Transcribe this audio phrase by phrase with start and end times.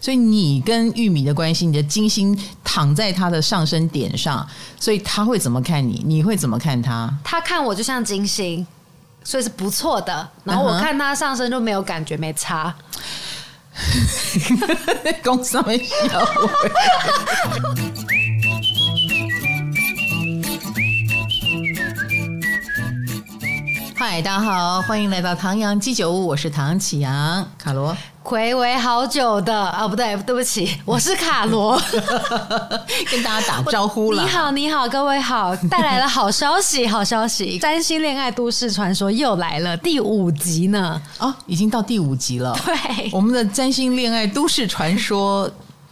[0.00, 4.46] 所以你跟玉米的关系，你的金星躺在他的上升点上，
[4.78, 6.02] 所以他会怎么看你？
[6.04, 7.12] 你会怎么看他？
[7.24, 8.66] 他看我就像金星，
[9.24, 10.28] 所以是不错的。
[10.44, 12.74] 然后我看他上升就没有感觉，没差。
[15.22, 15.96] 公司没笑
[23.98, 31.76] 嗨，大家好，欢迎来到唐阳鸡酒屋，我是唐启阳，卡罗，暌违好久的啊、哦，不对，对不起，我是卡罗，
[33.10, 34.22] 跟大家打招呼了。
[34.22, 45.50] 你好，你好，各位好，带来了好消息，好消息，三星恋爱都市传说又来了第五集呢，哦，已经到第五集了，对，我们的占星恋爱都市传说。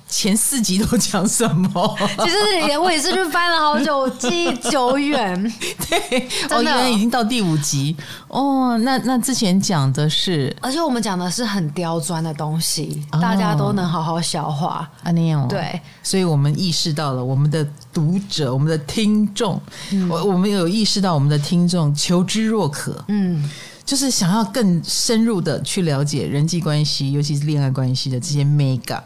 [0.09, 1.98] 前四集都讲什么？
[2.23, 5.34] 其实我也是去翻了好久，记忆久远。
[5.91, 7.97] 对，哦，原来已经到第五集
[8.28, 8.78] 哦。
[8.78, 14.88] 那那之前讲的是，而且我们讲的是很刁钻的东西，哦、大家都能好好消化。
[15.02, 19.61] 啊，那样对，所以我们意识到了我们的读者、我们的听众，
[20.08, 23.50] 我、嗯、我们有意识到我们的听众求知若渴，嗯，
[23.84, 29.00] 就是想要更深入的去了解人际关系，尤其是恋爱关系的这些 mega。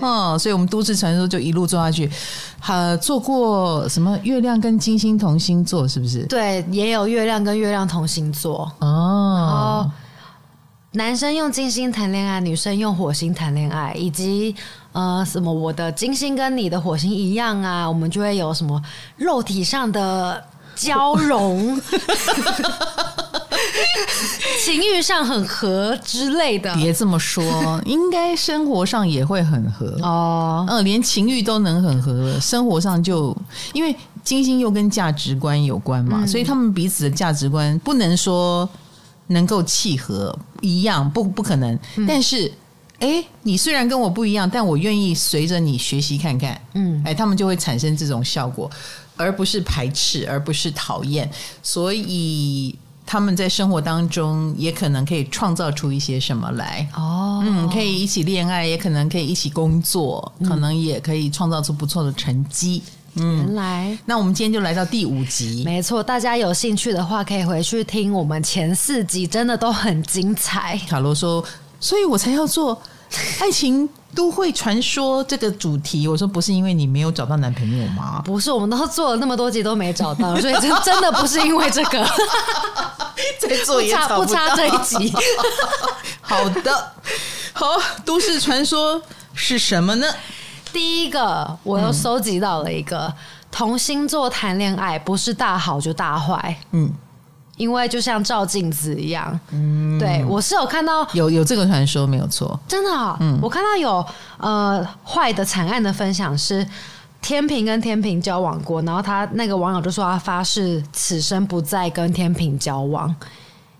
[0.00, 2.10] 哦，所以我们都市传说就一路做下去，
[2.66, 6.24] 呃，做过什么月亮跟金星同星座是不是？
[6.26, 9.90] 对，也有月亮跟月亮同星座哦。
[10.92, 14.54] 男生用金星谈恋爱，女生用火星谈恋爱，以及
[14.92, 18.82] 呃什么我的金星跟你的火星一样啊，我们就会有什么
[19.16, 20.42] 肉体上的
[20.74, 21.78] 交融。
[24.64, 30.64] 情欲上很合之类的，别这么说，应该生活上也会很合哦。
[30.68, 33.36] 嗯，连情欲都能很合，生活上就
[33.72, 38.68] 因为金星又跟价值观有关嘛，嗯、所以他们彼此的价值观不能说
[39.28, 41.78] 能够契合一样，不不可能。
[41.96, 42.50] 嗯、但是，
[42.98, 46.60] 哎，你虽然跟我不一样，但我愿意随着你学习看看。
[46.74, 48.70] 嗯，哎，他们就会产生这种效果，
[49.16, 51.30] 而不是排斥，而不是讨厌。
[51.62, 52.76] 所以。
[53.06, 56.86] 他们在生活当中也可能可以创造出一些什么来。
[56.96, 62.82] 哦，嗯，可以一起恋爱，也可能可以一起工作，嗯、可能也可以创造出不错的成绩。
[63.14, 70.76] 嗯，原来，那我们今天就来到第五集，没错，大家有兴趣的话可以回去听我们前四集，真的都很精彩。
[70.86, 71.42] 卡罗说，
[71.80, 72.78] 所以我才要做
[73.40, 73.88] 爱情。
[74.14, 78.22] 都会传说这个主题，我说不是因为你没有找到男朋友吗？
[78.24, 82.02] 不是，我们都做了那么多集都没找到， 所以真真的不是因为这个。
[83.38, 85.12] 再做也差不差这一集。
[86.22, 86.92] 好的，
[87.52, 87.66] 好，
[88.06, 88.98] 都市传说
[89.34, 90.06] 是什么呢？
[90.72, 93.14] 第一个，我又收集到了一个、嗯、
[93.50, 96.56] 同星座谈恋爱不是大好就大坏。
[96.70, 96.90] 嗯。
[97.56, 104.04] 因为就像照镜子一样，嗯，对，我是有看到有有这个传说没有错，真的，哦，嗯，我看到有
[104.38, 106.66] 呃坏的惨案的分享是
[107.22, 113.14] 天平跟天平交往过，然后他那个网友就说他发誓此生不再跟天平交往，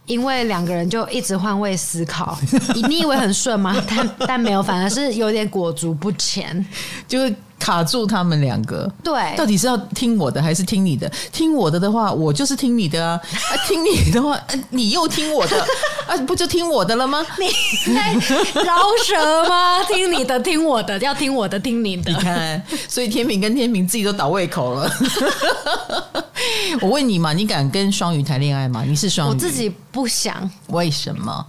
[0.06, 2.36] 因为两个人就一直换位思考，
[2.88, 3.76] 你以为很顺吗？
[3.88, 6.64] 但但没有，反而是有点裹足不前，
[7.06, 7.34] 就是。
[7.58, 11.10] 卡住他们两个，对，到底是要听我的还是听你的？
[11.32, 14.38] 听我的的话，我就是听你的啊；啊听你的话，
[14.70, 15.56] 你又听我的
[16.06, 17.24] 啊，不就听我的了吗？
[17.38, 17.46] 你
[17.94, 18.12] 在
[18.62, 19.82] 饶舌吗？
[19.88, 22.10] 听你的，听我的，要听我的，听你的。
[22.12, 24.90] 你看，所以天平跟天平自己都倒胃口了。
[26.82, 28.84] 我问你嘛，你敢跟双鱼谈恋爱吗？
[28.86, 31.46] 你是双鱼，我自己不想，为什么？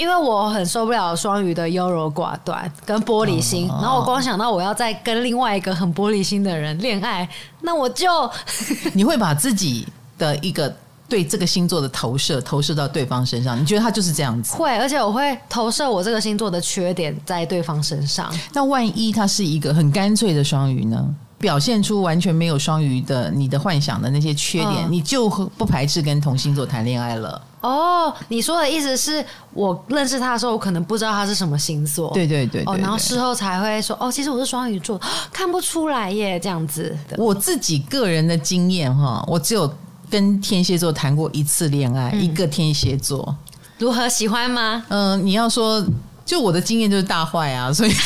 [0.00, 7.28] 因为我很受不了双鱼的优柔寡断跟玻璃心，然后我光想到我要再跟另外一个很玻璃心的人恋爱，
[7.60, 8.08] 那我就
[8.94, 10.74] 你会把自己的一个
[11.06, 14.56] 对这个星座的投射投射到对方身上，你觉得他就是这样子？
[14.56, 18.32] 会，而且我会投射我这个星座的缺点在对方身上。
[18.54, 21.14] 那万一他是一个很干脆的双鱼呢？
[21.38, 27.42] 表现出完全没有双鱼的你的幻想的那些缺点，嗯、你就不排斥跟同星座谈恋爱了。
[27.60, 32.10] 哦，你说的意思是我认识他的时候，我可能不知道他是什么星座。
[32.14, 34.98] 对对对，对，对，哦，然后事后才会说，哦，其实我是双鱼座，
[35.32, 36.96] 看不出来耶，这样子。
[37.18, 39.70] 我自己个人的经验哈，我只有
[40.08, 43.36] 跟天蝎座谈过一次恋爱，嗯、一个天蝎座。
[43.78, 44.84] 如何喜欢吗？
[44.88, 45.84] 嗯、呃，你要说，
[46.24, 47.90] 就我的经验就是大坏啊，所以。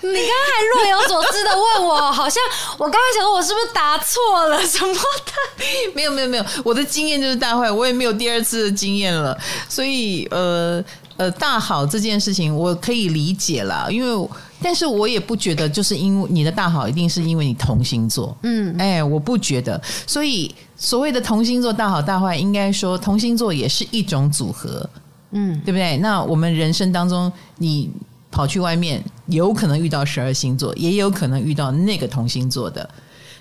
[0.00, 2.42] 你刚刚还若有所思的问我，好像
[2.76, 5.32] 我刚刚想说，我是不是答错了什么的？
[5.94, 9.36] 没有没有没有，我的经验就是大坏，我也没有第二次的经验了。
[9.68, 10.82] 所以呃
[11.16, 14.28] 呃，大好这件事情我可以理解啦，因为
[14.62, 19.80] 但是我也不觉得就是因为你的大好一定是因为你同星座，嗯，哎，我不觉得。
[20.06, 24.88] 所以所谓的同星座大好大坏，应该说同星座也是一种组合。
[25.30, 25.98] 嗯，对不对？
[25.98, 27.90] 那我们人生当中，你
[28.30, 32.88] 跑去外面，有可能遇到十二星座，也有可能遇到那个同星座的，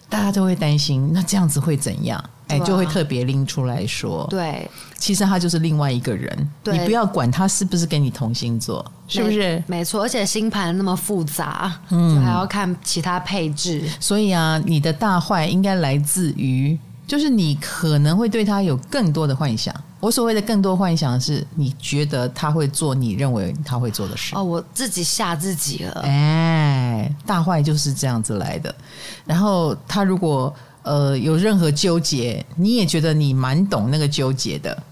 [0.09, 2.21] 大家都会担心，那这样子会怎样？
[2.47, 4.25] 哎，就会特别拎出来说。
[4.29, 9.61] 对，其实他就是另外一个人，对你不要管他是不是跟你同星座，是不是？
[9.67, 13.83] 没错，而且星盘那么复杂，嗯，就还要看其他配置。
[13.99, 16.77] 所以啊，你的大坏应该来自于。
[17.05, 19.73] 就是你可能会对他有更多的幻想。
[20.01, 24.35] 我所谓的更多幻想是，你觉得他会做你认为他会做的事。
[24.35, 26.01] 哦，我自己吓自己了。
[26.03, 28.75] 哎，大坏就是这样子来的。
[29.23, 30.53] 然后他如果
[30.87, 34.83] 呃有任何纠结，你也觉得你蛮懂那个纠结的。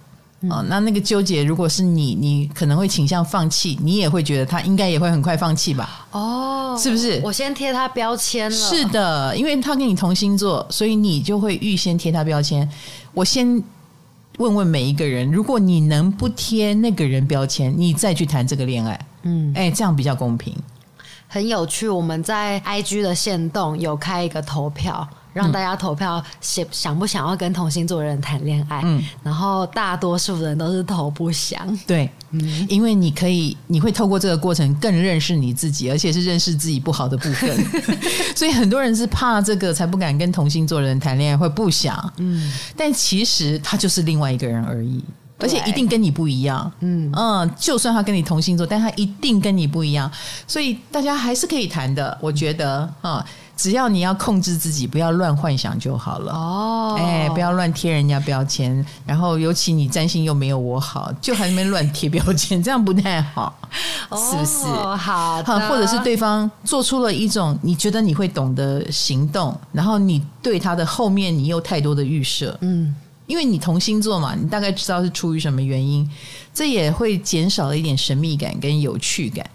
[0.50, 6.06] 哦，那那个纠结，如果是你，你可能会倾向放弃，你也会觉得他应该也会很快放弃吧？
[6.12, 7.20] 哦，是不是？
[7.24, 8.56] 我先贴他标签了。
[8.56, 12.70] 是的，因为他跟你同星座，所以你就会预先贴他标签。
[13.14, 13.64] 我先
[14.38, 20.54] 问问每一个人，如果你能不贴那个人标签，你再去谈这个恋爱，嗯，哎，这样比较公平。
[21.28, 25.08] 很有趣，我们在 IG 的线动有开一个投票。
[25.36, 37.66] 让大家投票想想不想要跟同星座的人谈恋爱，嗯，然后大多数人都是投不想，对，嗯，因为你可以，你会透过这个过程更认识你自己，而且是认识自己不好的部分，
[38.34, 45.04] 所以很多人是怕这个才不敢跟同星座的人谈恋爱，会不想，嗯，但其实他就是另外一个人而已，
[45.38, 47.12] 而且一定跟你不一样，嗯。
[47.14, 50.10] 嗯，就算他跟你同星座，但他一定跟你不一样，
[50.48, 53.26] 所以大家还是可以谈的，我觉得啊。
[53.58, 56.34] 只要你要控制自己，不要乱幻想就好了。
[56.34, 63.58] 哦，哎，不要乱贴人家标签，然后尤其你占星又没有我好，就还没乱贴标签，这样不太好，
[64.12, 64.66] 是不是？
[64.66, 72.94] 哦，好的，或者是对方做出了一种你觉得你会懂的行动，然后你对他的后面你有太多的预设，嗯，
[73.26, 76.10] 因为你同星座嘛，你大概知道是出于什么原因，
[76.54, 79.46] 这也会减少了一点神秘感跟有趣感。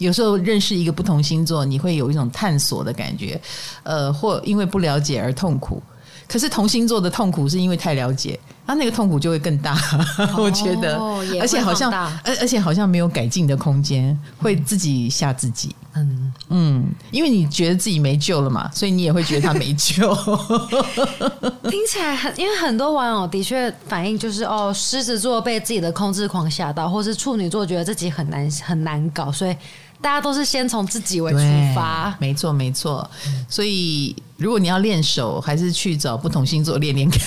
[0.00, 3.40] 有时候认识一个不同星座，你会有一种探索的感觉，
[3.82, 5.80] 呃，或因为不了解而痛苦。
[6.26, 9.74] 可是同星座的痛苦是因为太了解，他那个痛苦就会更大。
[10.16, 10.96] 哦、 我觉得，
[11.40, 11.92] 而且好像，
[12.24, 15.74] 而而且好像没有改进的空间，会自己吓自己。
[15.94, 20.14] 嗯嗯，因为你觉得自己没救了嘛，所以你也会觉得他没救。
[21.68, 29.56] 听起来很，因为很多网友的确反应就是哦，狮子座被自己的控制狂吓到，或是处女座觉得自己很难很难搞，所以。
[30.02, 31.38] 大家都是先从自己为出
[31.74, 33.08] 发，没错没错。
[33.48, 37.20] 所以如果你要练手，还是去找不同星座练练看。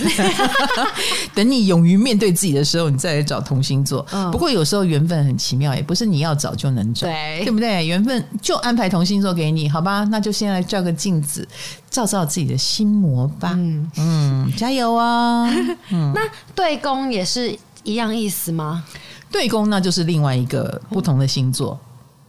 [1.35, 4.03] 等你勇于面对自己的时候，你再来找同星座。
[4.11, 7.85] 嗯、不过有时候缘分很奇妙，也不是你要找就能找，对，对不对？
[7.85, 10.03] 缘分就安排同星座给你，好吧？
[10.05, 11.47] 那就先来照个镜子，
[11.91, 13.53] 照照自己的心魔吧。
[13.55, 15.47] 嗯嗯，加油啊！
[15.91, 16.21] 嗯、那
[16.55, 18.83] 对宫也是一样意思吗？
[19.31, 21.79] 对宫那就是另外一个不同的星座。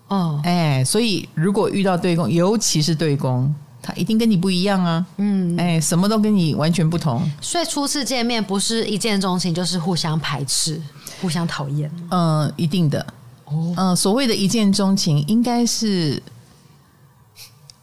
[0.08, 3.52] 哦，哎，所以如果遇到对宫，尤其是对宫，
[3.82, 5.04] 他一定跟你不一样啊。
[5.16, 7.22] 嗯，哎，什么都跟你完全不同。
[7.40, 10.80] 所以初次见面不是一见钟情，就是互相排斥、
[11.20, 11.90] 互相讨厌。
[12.10, 13.04] 嗯，一定的。
[13.46, 16.22] 哦，嗯，所谓的一见钟情，应该是，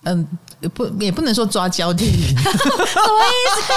[0.03, 0.27] 嗯，
[0.73, 2.05] 不，也不能说抓交替。
[2.33, 3.73] 什么意思？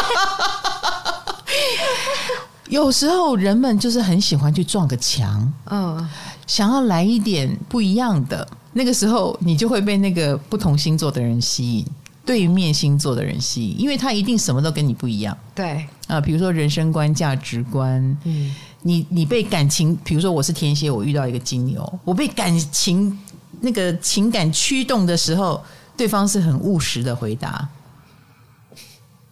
[2.69, 5.53] 有时候人们就是很喜欢去撞个墙。
[5.67, 6.09] 嗯。
[6.47, 11.87] 想要来一点不一样的，那个时候你就会被那个不同星座的人吸引，
[12.23, 15.35] 对面星座的人吸引，因为他一定什么都跟你不一样。
[15.55, 23.19] 对啊，比如说人生观、价值观，嗯，你你被感情，比如说我是天蝎，我遇到一个金牛，我被感情
[23.63, 25.59] 那个情感驱动的时候，
[25.97, 27.67] 对方是很务实的回答，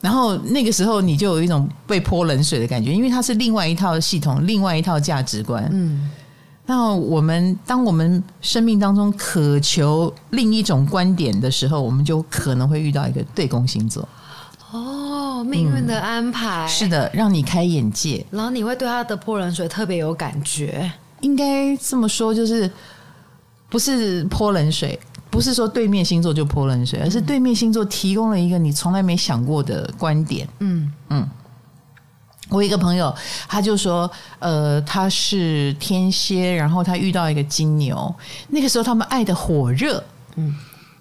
[0.02, 6.10] 然后那个时候你就有一种被泼冷水的感觉，因为它是另外一套系统，另外一套价值观，嗯。
[6.64, 14.08] 那我们当我们生命当中渴求另一种观点的时候，我们就可能会遇到一个对宫星座。
[14.70, 20.90] 哦，命运的安排、嗯、是的，让你开眼界，然后你会对他的泼冷水特别有感觉。
[21.20, 22.70] 应该这么说，就是
[23.68, 24.98] 不是泼冷水，
[25.32, 30.46] 不是说对面星座就泼冷水，而是对面星座提供了一个你从来没想过的观点。
[30.58, 31.26] 嗯嗯。
[32.50, 33.14] 我一个朋友，
[33.48, 38.14] 他就说，呃，他是天蝎，然后他遇到一个金牛，
[38.48, 40.04] 那个时候他们爱的火热，
[40.36, 40.54] 嗯，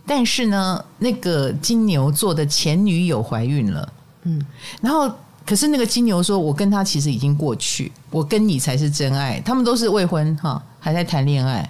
[0.08, 4.42] 但是呢，那个金牛座的前女友怀孕了，嗯，
[4.80, 5.14] 然后
[5.46, 11.70] 可是那个金牛说，我跟他其实已经过去，我跟你才是真爱，他们都是未婚哈，还在谈恋爱。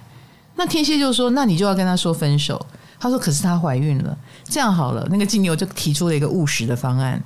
[0.54, 2.64] 那天蝎就说，那你就要跟他说分手。
[2.98, 7.22] 他说，可是她怀孕了，这样好了，那个金牛就提出了一个务实的方案，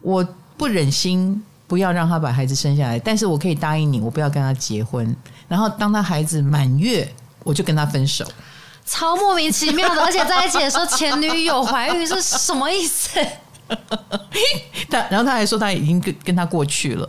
[0.00, 1.42] 我不忍心。
[1.66, 5.16] 不要让他把孩子生下来，但是我可以答应你，我不要跟他结婚。
[5.48, 7.10] 然后当他孩子满月，
[7.42, 8.22] 我就跟他分手。
[8.84, 13.18] 超莫名其妙的，而且在一起的时候前女友怀孕是什么意思？
[14.90, 17.08] 他然后他还说他已经跟跟他过去了。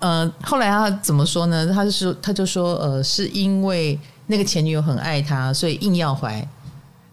[0.00, 1.70] 呃，后来他怎么说呢？
[1.72, 6.46] 他就说他就说呃，是因为那个前女友很爱他，所以硬要怀。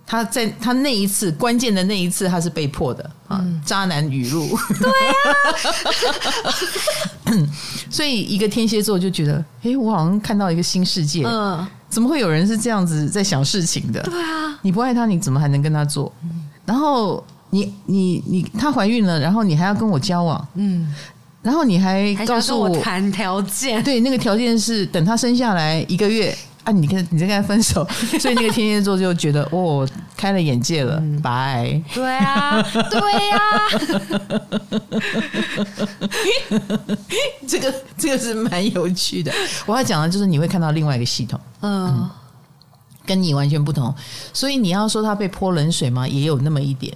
[0.06, 4.50] 他在他那一次关键的那一次，他是被迫的啊，嗯、渣男语录。
[4.78, 4.90] 对
[6.44, 7.48] 啊，
[7.90, 11.24] 所以一个天蝎座就觉得，哎，我好像看到一个新世界。
[11.26, 14.04] 嗯，怎么会有人是这样子在想事情的？
[14.04, 16.12] 对啊，你不爱他，你怎么还能跟他做？
[16.66, 20.94] 然后你你你，她怀孕了，然后你还要跟我交往，嗯，
[21.42, 26.38] 然后你还告诉我谈条件，对，那个条件是等他生下来一个月。
[26.64, 27.86] 啊，你跟你在跟他分手，
[28.20, 33.60] 所以那个天蝎座就觉得哦，开了眼界了，拜、对啊，对呀、啊，
[37.48, 39.32] 这个这个是蛮有趣的。
[39.66, 42.10] 我要讲的就是你会看到另外一个系统，嗯，嗯，
[43.06, 43.94] 跟你完全不同。
[44.32, 46.08] 所以你要说他被泼冷水吗？
[46.08, 46.96] 也有那么一点。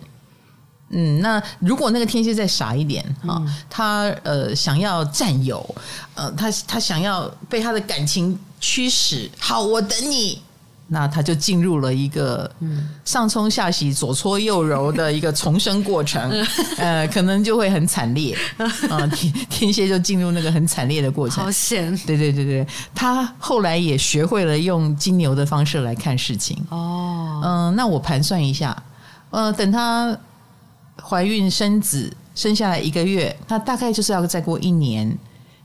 [0.90, 5.76] 嗯，那如果那个天蝎再傻一点啊，嗯、他呃想要占有，
[6.16, 10.42] 呃，他他想要被他的感情驱使，好，我等你，
[10.88, 12.50] 那他就进入了一个
[13.04, 16.32] 上冲下洗、左搓右揉的一个重生过程，
[16.78, 18.38] 呃，可能就会很惨烈。
[18.58, 26.58] 啊、呃，天天蝎就进入那个很惨烈的过程，好险，对对对对，他后来也学会了用金牛的方式来看事情。
[26.70, 28.76] 哦，嗯、呃，那我盘算一下，
[29.30, 30.18] 呃，等他。
[31.00, 35.16] 怀孕生子，生下来一个月，那大概就是要再过一年。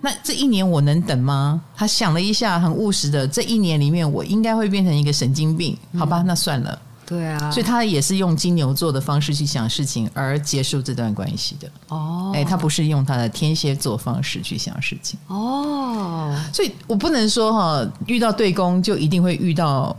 [0.04, 1.62] 那这一年我能等吗？
[1.76, 6.22] 他想了一下，很务实的，这一年里面我应该会变成一个神经病，好吧？
[6.22, 6.78] 嗯、那算了。
[7.06, 11.70] 对啊，所以他也是用金牛座的方式去想事情，而结束这段关系的。
[11.88, 15.18] 哦，哎，他不是用他的天蝎座方式去想事情。
[15.28, 19.96] 哦，所以我不能说哈，遇到对宫就一定会遇到。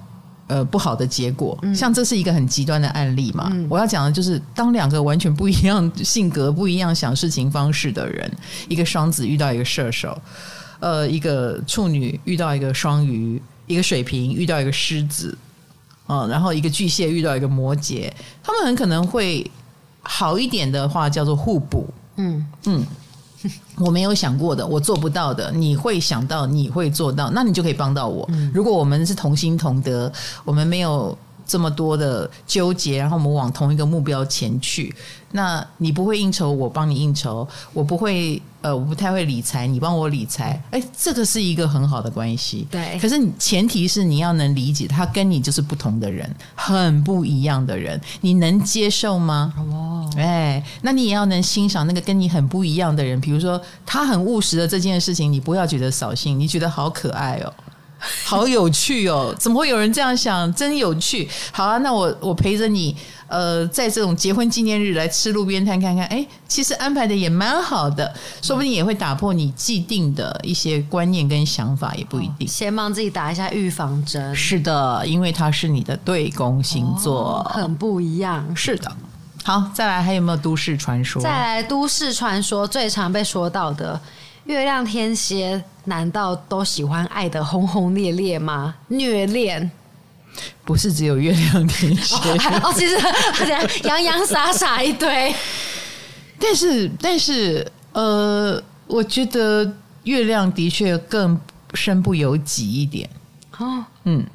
[0.47, 3.49] 呃，不好的结果，像这是一个很极端的案例嘛。
[3.53, 8.29] 嗯、我要讲的就是，当两个完全不一样性格、不一样想事情方式的人，
[8.67, 10.21] 一个双子遇到一个射手，
[10.79, 15.37] 呃，一个处女遇到一个双鱼，一个水瓶遇到一个狮子，
[16.07, 18.11] 嗯、呃，然后一个巨蟹遇到一个摩羯，
[18.43, 19.49] 他们很可能会
[20.01, 21.87] 好一点的话叫做互补。
[22.17, 22.85] 嗯嗯。
[23.79, 28.29] 我没有想过的，我做不到的，你会想到，你会做到，那你就可以帮到我。
[28.53, 30.11] 如果我们是同心同德，
[30.45, 31.17] 我们没有。
[31.45, 34.93] 这么多的纠结，然后我们往同一个目标前去。
[35.35, 40.61] 那你不会应酬，我帮你应酬；我不会，呃，我不太会理财，你帮我理财。
[40.69, 42.67] 哎，这个是一个很好的关系。
[42.69, 42.99] 对。
[43.01, 49.51] 可是前提是你要能理解，他跟你就是不同的人，很不一样的人，你能接受吗？
[49.57, 50.07] 哦。
[50.15, 53.19] 哎，那你也要能欣赏那个跟你很不一样的人。
[53.19, 57.51] 比如说，他很务实的这件事情，你不要觉得扫兴，你觉得好可爱哦。
[58.25, 59.33] 好有趣哦！
[59.39, 60.53] 怎么会有人这样想？
[60.53, 61.27] 真有趣。
[61.51, 62.95] 好啊，那我我陪着你，
[63.27, 66.05] 呃，在这种结婚纪念日来吃路边摊看看。
[66.07, 72.47] 哎，其实安排的也蛮好的，说不定也会打破你既定的一些观念跟想法，也不一定。
[72.47, 74.35] 先帮自己打一下预防针。
[74.35, 78.53] 是的，因为它是你的对宫星座，哦，很不一样。
[78.55, 78.91] 是的。
[79.45, 81.21] 好，再来还有没有都市传说？
[81.21, 83.99] 再来都市传说最常被说到的。
[84.45, 88.75] 月亮天蝎难道都喜欢爱的轰轰烈烈吗？
[88.89, 89.71] 虐恋
[90.65, 92.15] 不是只有月亮天蝎
[92.61, 92.97] 哦，哦，其实
[93.87, 95.33] 洋洋洒洒一堆。
[96.39, 101.39] 但是，但是，呃，我觉得月亮的确更
[101.73, 103.09] 身不由己一点。
[103.57, 104.25] 哦，嗯，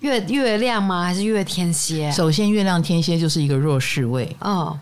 [0.00, 1.02] 月月亮吗？
[1.02, 2.12] 还是月天蝎？
[2.12, 4.36] 首先，月亮天蝎就是一个弱势位。
[4.40, 4.78] 哦。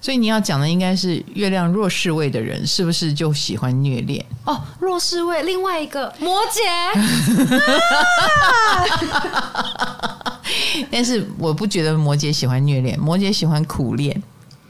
[0.00, 4.24] 所以你要讲的应该是月亮弱势位的人，是不是就喜欢虐恋？
[4.44, 6.60] 哦，弱势位，另外一个 摩羯。
[10.90, 14.22] 但是我不觉得摩羯喜欢虐恋，摩羯喜欢苦恋。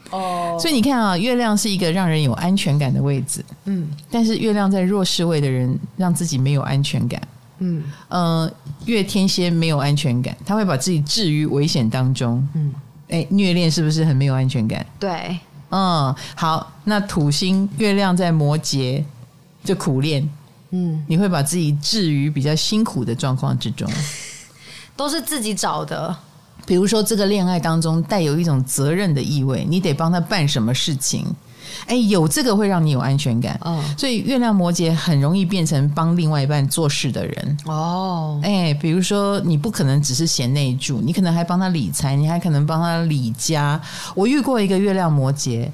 [0.09, 3.43] 哦，所以你看啊，月亮是一个让人有安全感的位置。
[3.65, 7.21] 嗯，但是月亮在弱势位的人，让自己没有安全感。
[7.59, 8.49] 嗯，呃，
[8.85, 12.47] 月天蝎没有安全感，他会把自己置于危险当中。
[12.53, 12.73] 嗯。
[13.09, 14.85] 哎，虐恋是不是很没有安全感？
[14.99, 19.03] 对，嗯，好，那土星月亮在摩羯
[19.63, 20.27] 就苦恋，
[20.71, 23.89] 嗯，你会把自己置于比较辛苦的状况之中，
[24.95, 26.15] 都是自己找的。
[26.65, 31.25] 比如说，这个恋爱当中带有一种责任的意味，你得帮他办什么事情。
[31.85, 38.39] 哎，有这个会让你有安全感，哦，所以月亮摩羯很容易变成帮另外一半做事的人哦。
[38.43, 43.79] 哎，比如说你不可能只是贤内助，你可能还帮他理财，你还可能帮他理家。
[44.15, 45.69] 我遇过一个月亮摩羯，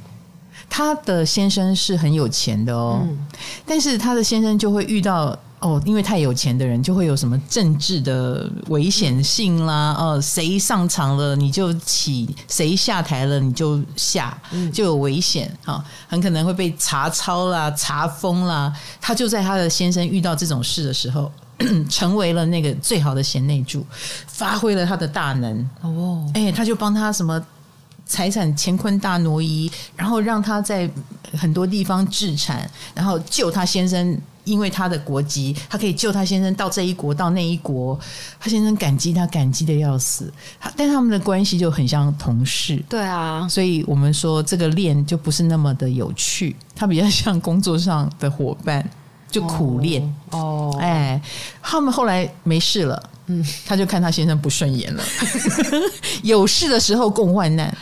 [0.70, 3.18] 他的先生是很有钱的哦，嗯、
[3.66, 14.38] 但是他的先生就会遇到哦，因为太有钱的人就会有什么政治的危险性啦，哦，谁上场了你就起，谁下台了你就下，
[14.74, 18.72] 就有危险啊、哦，很可能会被查抄啦、查封啦。
[19.00, 21.32] 他就在他的先生遇到这种事的时候，
[21.90, 23.86] 成为了那个最好的贤内助，
[24.28, 27.42] 发挥了他的大能哦，哎，他就帮他什么。
[28.06, 30.88] 财产乾坤大挪移，然后让他在
[31.38, 38.00] 很多地方置产，然后救他先生，因为他的国籍，他可以救他先生到这一国到那一国，
[38.40, 40.32] 他先生感激他，感激的要死。
[40.76, 48.88] 但他们的关系就很像同事，对啊，所以我们说这个恋就不是那么的有趣，他比较像工作上的伙伴，
[49.30, 50.78] 就苦恋哦。
[50.80, 51.22] 哎，
[51.62, 53.10] 他们后来没事了。
[53.28, 55.04] 嗯，他就看他先生不顺眼了，
[56.24, 57.74] 有事的时候共患难，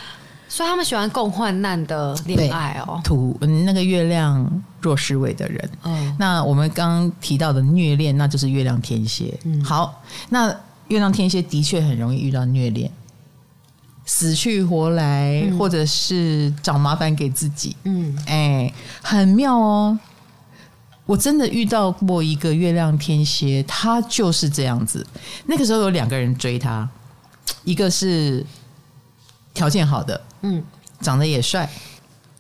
[0.48, 3.02] 所以他们喜欢共患难的恋爱哦。
[3.04, 9.38] 土那个月亮弱势位的人，嗯，那我们刚刚提到的虐恋，那就是月亮天蝎。
[9.44, 10.50] 嗯，好，那
[10.88, 12.92] 月亮天蝎的确很容易遇到虐恋，
[14.06, 17.76] 死去活来，嗯、或者是找麻烦给自己。
[17.84, 19.98] 嗯，哎，很妙哦。
[21.06, 25.06] 我真的遇到过一个月亮天蝎，他就是这样子。
[25.46, 26.88] 那个时候有两个人追他，
[27.64, 28.46] 一个是
[29.54, 30.64] 条件好的，嗯，
[31.02, 31.70] 长得也帅，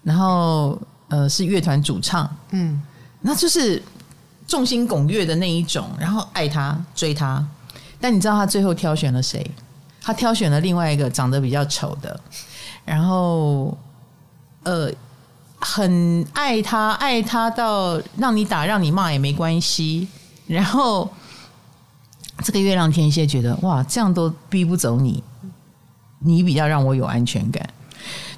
[0.03, 0.79] 然后
[1.11, 2.81] 呃是乐团主唱，嗯，
[3.21, 3.79] 那就是
[4.47, 7.45] 众星拱月的那一种，然后爱他追他。
[7.99, 9.51] 但你知道他最后挑选了谁？
[10.01, 12.19] 他挑选了另外一个长得比较丑的，
[12.83, 13.77] 然后
[14.63, 14.91] 呃。
[15.63, 20.07] 很爱他，爱他到让你打让你骂也没关系。
[20.47, 21.07] 然后
[22.43, 25.23] 这个月亮天蝎觉得哇，这样都逼不走你，
[26.17, 27.63] 你比较让我有安全感。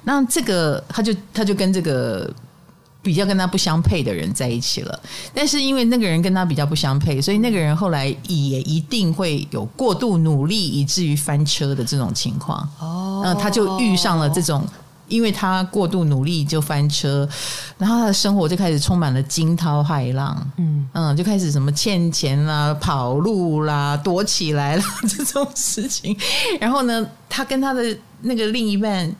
[0.02, 2.30] 那这个他就他就跟这个
[3.04, 5.00] 比较跟他不相配的人在一起了。
[5.32, 12.68] 但是因为那个人跟他比较不相配，所以那个人后来也一定会有过度努力以至于翻车的这种情况。
[12.80, 14.66] 哦，那他就遇上了这种。
[15.06, 17.28] 因为他过度努力就翻车，
[17.76, 26.16] 然后他的生活就开始充满了惊涛骇浪，嗯嗯，就开始什么欠钱啦、跑路啦、躲起来啦这种事情。
[26.58, 27.82] 然后呢，他跟他的
[28.22, 29.14] 那个另一半，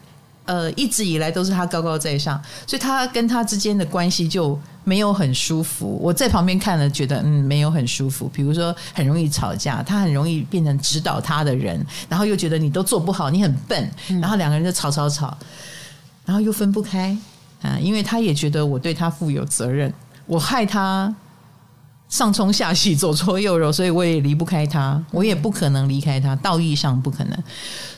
[0.47, 5.99] 呃，一直以来都是他高高在上，所以他跟他之间的关系就没有很舒服。
[6.03, 8.31] 我在旁边看了，觉得嗯，没有很舒服。
[8.33, 15.37] 比如说，很容易吵架，他很容易变成指导他的人，然后又觉得你都做不好，你很笨，然后两个人就吵吵吵。
[16.27, 17.17] 然后又分不开
[17.63, 19.93] 啊，因为他也觉得我对他负有责任，
[20.27, 21.15] 我害他
[22.09, 27.45] 上冲下洗，左搓右揉，所以我也离不开他，我也不可能离开他，道义上不可能，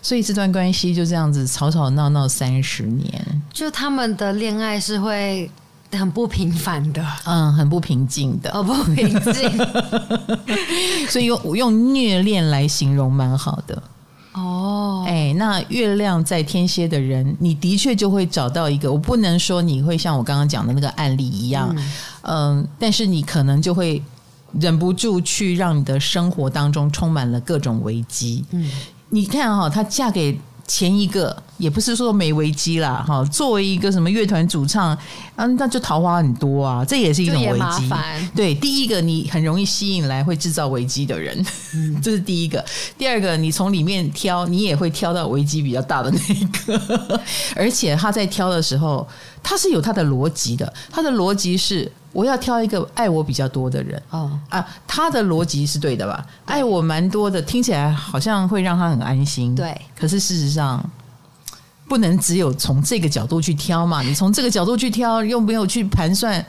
[0.01, 3.43] 所以这段关系就这样子吵吵闹闹三十年。
[3.53, 5.51] 就他们的恋爱是会
[5.93, 9.51] 很不平凡的，嗯，很不平静的，哦，不平静，
[11.11, 13.83] 所以用用虐恋来形容蛮好的。
[14.37, 18.93] 哦，哎，那月亮在天蝎的人，你的确就会找到一个。
[18.93, 24.03] 我不能说你会像我刚刚讲的那个案例一样，嗯，嗯，但是你可能就会
[24.61, 28.45] 忍不住去让你的生活当中充满了各种危机。
[28.51, 28.71] 嗯，
[29.09, 30.39] 你看哈，她嫁给。
[30.67, 34.97] 前一个也不是说没危机啦，哈，作为一个什么乐团主唱，
[35.37, 37.89] 嗯，那就桃花很多啊，这也是一种危机。
[38.35, 42.65] 对，第一个你很容易吸引来会制造危机的人，嗯， 这是第一个。
[42.99, 47.21] 第二个，你从里面挑，你也会挑到危机比较大的那一个。
[47.55, 49.07] 而且他在挑的时候，
[49.43, 51.91] 他是有他的逻辑的，他的逻辑是。
[52.17, 56.27] 我要挑一个爱我比较多的人哦啊，他的逻辑是对的吧？
[56.47, 59.55] 爱我蛮多的，听起来好像会让他很安心。
[59.55, 60.83] 对，可是事实上
[61.87, 64.01] 不能只有从这个角度去挑嘛。
[64.01, 66.43] 你从这个角度去挑，又没有去盘算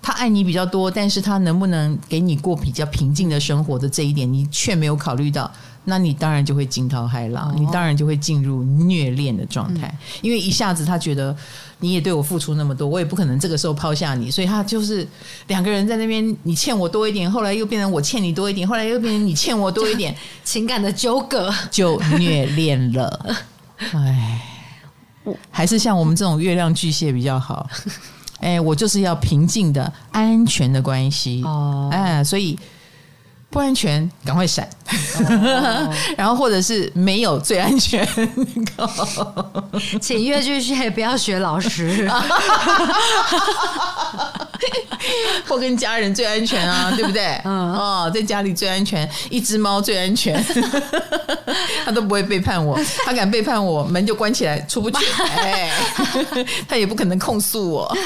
[0.00, 5.50] 他爱你比较多，但是他能不能给你过比较平静的生活的这一点，你却没有考虑到。
[5.84, 11.36] 那你当然就会惊涛骇浪，你当然就会进入虐恋的状态，因为一下子他觉得
[11.80, 15.06] 你也对我付出那么多，我也不可能这个时候抛下你，所以他就是
[15.48, 20.14] 两个人在那边，你欠我多一点，后来又变成我欠你多一点，后来又变成你欠我多一点，
[20.44, 23.36] 情感的纠葛就虐恋了。
[23.92, 24.40] 哎，
[25.50, 27.68] 还是像我们这种月亮巨蟹比较好。
[28.40, 31.88] 哎，我就是要平静的、安全的关系哦。
[31.92, 32.58] 哎，所以。
[33.50, 34.68] 不安全，赶快闪！
[35.28, 38.06] 哦、 然后或者是没有最安全，
[40.00, 42.08] 请越剧学不要学老师。
[45.46, 47.40] 或跟家人最安全啊， 对不对？
[47.44, 50.42] 嗯哦，在家里最安全，一只猫最安全，
[51.84, 54.98] 他都不会背叛我，他敢背叛我，门就关起来，出不去。
[55.36, 55.70] 哎，
[56.68, 57.96] 他也不可能控诉我。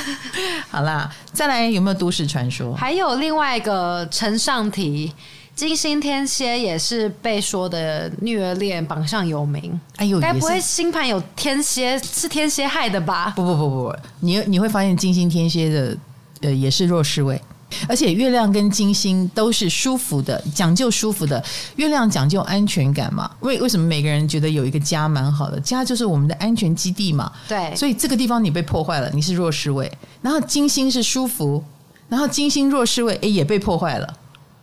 [0.71, 2.75] 好啦，再来有没有都市传说？
[2.75, 5.13] 还有另外一个陈上题。
[5.55, 9.81] 金星天蝎也是被说的虐恋榜上有名。
[9.99, 13.33] 哎呦，该不会星盘有天蝎是天蝎害的吧？
[13.37, 15.97] 不不不不，你你会发现金星天蝎的
[16.45, 17.41] 呃也是弱势位，
[17.89, 21.43] 而且月亮跟金星都是舒服的，讲究舒服的。
[21.77, 25.59] 月亮讲究安全感嘛，为为什么每个人觉得有一个家蛮好的？
[25.61, 27.33] 家就是我们的安全基地嘛。
[27.49, 29.91] 对，所以这个地方你被破坏了，你是弱势位。
[30.23, 31.65] 然后金星是舒服，
[32.09, 34.15] 然后金星弱势位诶也被破坏了。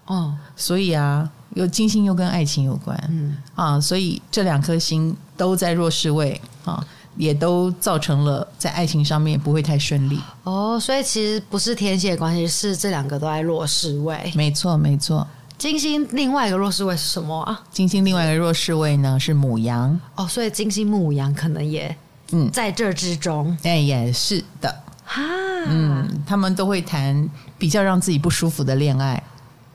[0.06, 6.86] 哦，所以啊，有金星又跟爱情有关，嗯啊，所以这两颗星都在弱势位啊，
[7.18, 10.20] 也都造成了在爱情上面不会太顺利。
[10.44, 14.32] 哦，所以其实不是天蝎的关系，是这两个都在弱势位。
[14.36, 15.28] 没错，没错。
[15.58, 17.62] 金星另外一个弱势位是什么啊？
[17.72, 20.00] 金星另外一个弱势位呢是母羊。
[20.16, 21.96] 哦，所以金星母羊可能也
[22.32, 23.56] 嗯在这之中。
[23.64, 24.84] 哎、嗯，也是的。
[25.04, 25.22] 哈，
[25.68, 29.22] 嗯，他们都会谈比较让自己不舒服的恋爱。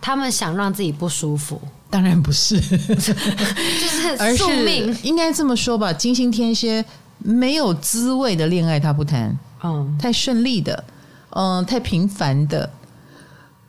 [0.01, 4.88] 他们想让自己不舒服，当然不是， 就是宿命。
[4.88, 6.85] 而是应该这么说吧，金星天蝎
[7.18, 10.85] 没有滋味的恋爱他不谈，嗯，太顺利的，
[11.31, 12.68] 嗯、呃，太平凡的。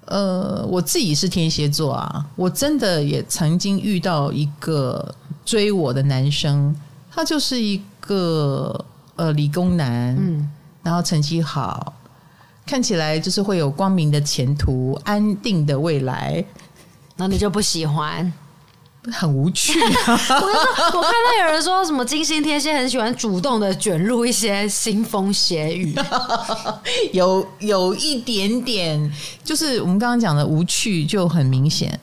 [0.05, 6.73] 呃，我自己是天蝎座啊，我真的也曾经遇到一个追我的男生，
[7.11, 8.85] 他就是一个
[9.17, 10.49] 呃理工男，嗯，
[10.81, 11.93] 然后成绩好。
[12.65, 16.43] 看起来就是会有光明的前途、安定的未来，
[17.17, 18.31] 那你就不喜欢？
[19.11, 19.89] 很无趣啊。
[20.07, 25.95] 我 我看到有人说什么金星天蝎很喜欢主动的卷入一些腥风血雨，
[27.13, 29.11] 有有一点点，
[29.43, 31.99] 就是我们刚刚讲的无趣就很明显，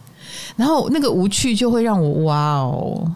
[0.57, 3.11] 然后那个无趣就会让我哇哦。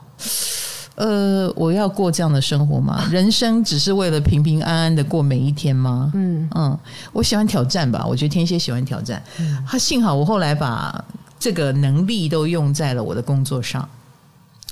[0.97, 3.07] 呃，我要过这样的生活吗？
[3.09, 6.11] 人生只是为了平平安安的过每一天吗？
[6.13, 6.77] 嗯嗯，
[7.13, 8.05] 我喜欢挑战吧。
[8.05, 9.23] 我觉得天蝎喜欢挑战。
[9.65, 11.05] 他、嗯、幸好我后来把
[11.39, 13.89] 这个能力都用在了我的工作上，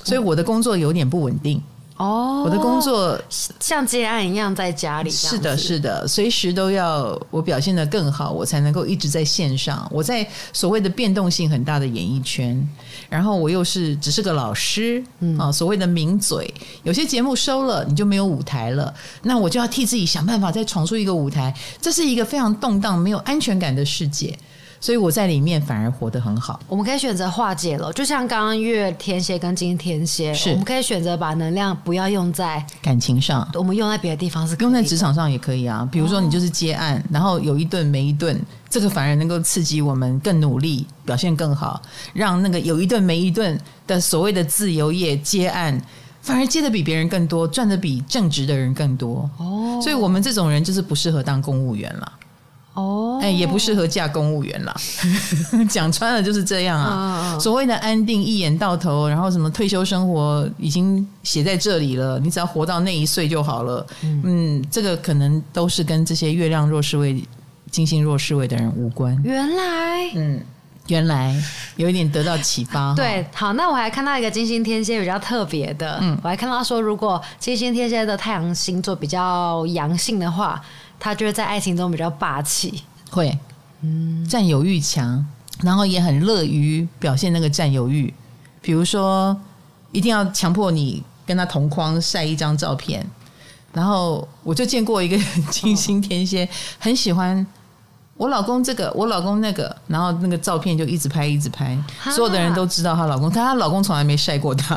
[0.03, 1.61] 所以我的工作有点不稳定。
[1.97, 3.19] 哦，我的工作
[3.59, 9.89] 像接案一样在家里，是的，是的，随时都要我表现得更好，我才能够一直在线上。
[9.91, 12.69] 我在所谓的变动性很大的演艺圈，
[13.09, 16.53] 然后我又是只是个老师，嗯啊，所谓的名嘴，
[16.83, 21.51] 有些节目收了，你就没有舞台了，那我就要替自己想办法再闯出一个舞台。
[21.81, 24.37] 这是一个非常动荡、没有安全感的世界。
[24.79, 26.59] 所以我在里面反而活得很好。
[26.67, 35.87] 我们可以选择化解了，就像刚刚月天蝎跟金天蝎，是我们可以选择把能量不要用在感情上，我们用在别的地方是用在职场上也可以啊。
[35.91, 41.81] 比如说你就是接案，哦、然后有一顿没一顿，这个反而能够刺激我们更努力，表现更好，
[42.13, 45.81] 让那个有一顿没一顿的所谓的自由业接案，
[46.21, 49.29] 反而接的比别人更多，赚的比正职的人更多。
[49.37, 52.13] 哦，所以我们这种人就是不适合当公务员了。
[52.77, 54.75] 哦，哎，也不适合嫁公务员啦。
[55.67, 57.31] 讲穿了就是这样啊。
[57.33, 57.41] Oh.
[57.41, 63.83] 所谓的安定一眼到头，然后什么退休生活已经写在这里了，你只要活到那一岁就好了。
[64.03, 67.23] 嗯，嗯，这个可能都是跟这些月亮弱势位、
[67.71, 69.19] 金星弱势位的人无关。
[69.23, 70.39] 原来，嗯，
[70.85, 71.35] 原来
[71.77, 72.93] 有一点得到启发。
[72.95, 80.61] 对，好，那我还看到一个金星天蝎比较特别的，嗯，我还看到说，如果金星天蝎的太阳星座比较阳性的话。
[80.99, 83.37] 他就是在爱情中比较霸气，会，
[83.81, 85.25] 嗯，占有欲强，
[85.61, 88.13] 然后也很乐于表现那个占有欲。
[88.61, 89.39] 比如说，
[89.91, 93.05] 一定要强迫你跟他同框晒一张照片，
[93.71, 95.17] 然后我就见过一个
[95.49, 97.45] 金星天蝎，哦、很喜欢
[98.17, 101.77] 我老公这个，我老公那个，然后那个照片就一直拍一直拍，
[102.11, 104.75] 所有的人都知道她老公，但她老公从来没晒过她。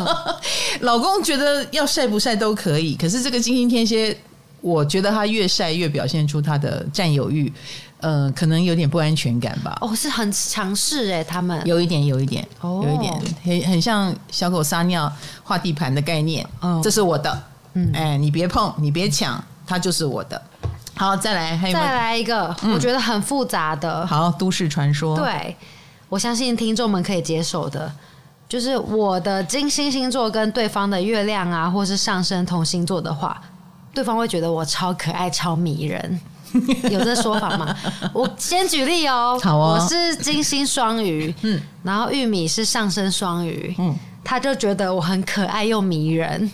[0.80, 4.18] 老公觉得要晒不晒都可以，可是这个金星天蝎。
[4.64, 7.52] 我觉得他越晒越表现出他的占有欲，
[7.98, 9.76] 呃，可能有点不安全感吧。
[9.82, 13.12] 哦，是很强势哎，他们有一点，有一点，哦、有一点，
[13.44, 16.46] 很很像小狗撒尿画地盘的概念。
[16.60, 17.42] 哦，这是我的，
[17.74, 20.42] 嗯，哎，你别碰，你别抢，它就是我的。
[20.94, 24.06] 好，再来，还有，再来一个，嗯、我觉得很复杂的。
[24.06, 25.14] 好，都市传说。
[25.14, 25.54] 对，
[26.08, 27.92] 我相信听众们可以接受的，
[28.48, 33.38] 就是我的金星星座跟对方的月亮啊，或是上升同星座的话。
[33.94, 36.20] 对方会觉得我超可爱、超迷人，
[36.90, 37.74] 有这说法吗？
[38.12, 39.38] 我先举例哦。
[39.42, 46.50] 好哦，我是金星双鱼，嗯，然后玉米是上升双鱼，嗯，他就觉得我很可爱又迷人。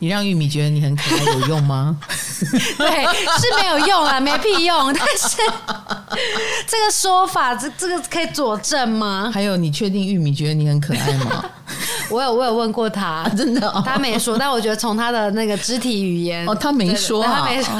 [0.00, 1.96] 你让玉米觉得你很可爱有用吗？
[2.06, 3.04] 对，
[3.38, 4.92] 是没有用啊，没屁用。
[4.92, 5.38] 但是
[6.66, 9.30] 这个说法，这这个可以佐证吗？
[9.32, 11.42] 还有，你确定玉米觉得你很可爱吗？
[12.10, 14.36] 我有，我有问过他，啊、真的、哦，他没说。
[14.38, 17.72] 但我觉得从他的那个肢体语言，哦，他没说、啊，他没说。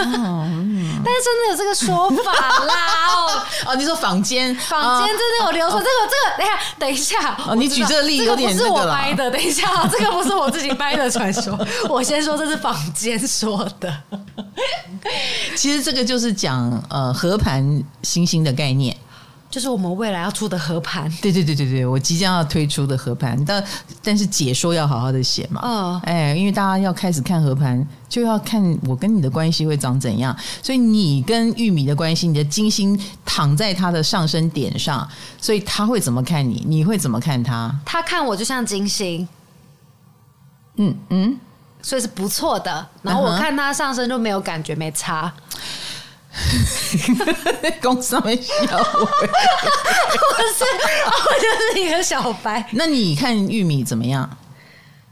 [1.07, 2.33] 但是真的有这个说法
[2.65, 2.75] 啦！
[3.15, 6.09] 哦， 哦，你说坊间，坊间真的有流传、哦、这个，
[6.39, 7.37] 这个，等一下，等一下。
[7.47, 11.59] 哦，你举这个例子有点这个不是我掰的，等一下，这个不是我自己掰的传说。
[11.91, 13.95] 我先说这是坊间说的。
[15.55, 18.97] 其实这个就是讲呃和盘星星的概念。
[19.55, 23.64] 就是我们未来要出的合盘，对对对对对，我即将要推出的合盘，但
[24.03, 35.09] 但是解说要好好的写嘛，嗯，哎，因为大家要开始看合盘，就要看我跟你的关系会长怎样，所以你跟玉米的关系，你的金星躺在他的上升点上，
[35.40, 37.73] 所以他会怎么看你，你会怎么看他？
[37.85, 39.29] 他看我就像金星，
[40.79, 41.38] 嗯嗯，
[41.81, 45.33] 所以是不错的，然后我看他上升就没有感觉，没差。
[47.81, 49.07] 公司没笑我，我
[50.53, 52.66] 是我就是一个小白。
[52.73, 54.29] 那你看玉米怎么样？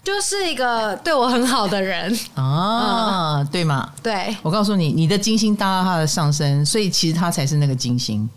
[0.03, 3.89] 就是一个对我很好的人啊，嗯、对吗？
[4.03, 8.29] 对，我告诉你，你的金星搭到他的上身，所以其实他才是那个金星。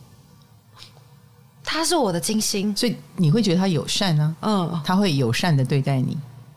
[1.64, 4.48] 他是我的金星，所以你会觉得他友善呢、啊？
[4.48, 6.16] 嗯，他会友善的对待你。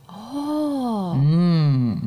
[0.08, 1.98] 哦，嗯，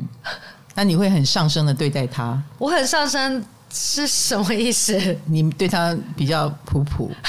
[0.76, 2.40] 那你会很上升的对待他？
[2.56, 3.44] 我很上升。
[3.72, 4.98] 是什么意思？
[5.26, 7.10] 你对他比较普普，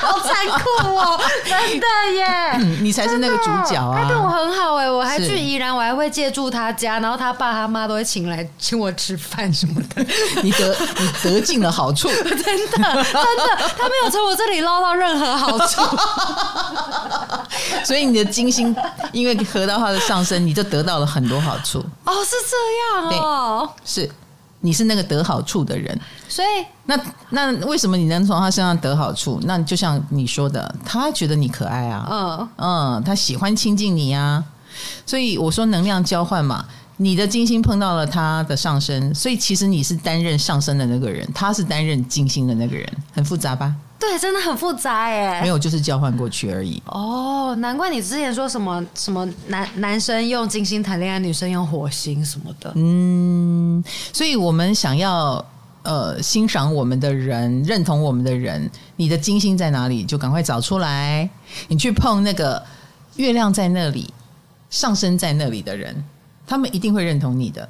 [0.00, 1.18] 好残酷哦！
[1.44, 2.26] 真的耶，
[2.58, 4.02] 嗯、你才是那个主角啊！
[4.02, 10.04] 他对我很好哎，我还去宜兰，我还会借住他家，然后他爸他妈都会请来请我吃饭什么的。
[10.42, 12.50] 你得你得尽了好处， 真的真
[12.82, 13.04] 的，
[13.78, 15.80] 他没有从我这里捞到任何好处，
[17.84, 18.74] 所以你的金星
[19.12, 21.78] 因为合到他的上升，你就得到了很多好处。
[22.04, 24.10] 哦，是这样哦，是。
[24.62, 26.48] 你是那个得好处的人，所以
[26.84, 26.98] 那
[27.30, 29.40] 那为什么你能从他身上得好处？
[29.44, 34.44] 那就像你说的，他觉得你可爱啊，嗯嗯，他喜欢亲近你啊，
[35.06, 36.66] 所以我说能量交换嘛，
[36.98, 43.74] 你的金星碰到了他的上升，所以其实你是担任上升的那个人，他是担任金星的那个人，很复杂吧？
[44.00, 45.42] 对，真的很复杂哎。
[45.42, 46.82] 没有，就是交换过去而已。
[46.86, 52.72] 哦，难怪你之前说什么什么男男生用金星谈恋爱，女生用火星什么的。
[52.76, 55.44] 嗯，所以我们想要
[55.82, 61.28] 呃欣赏我们的人，认同我们的人，你的金星在哪里，就赶快找出来。
[61.68, 62.60] 你去碰那个
[63.16, 64.12] 月亮在那里、
[64.70, 65.94] 上升在那里的人，
[66.46, 67.68] 他们一定会认同你的。